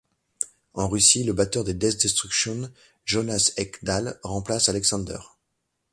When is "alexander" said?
4.67-5.19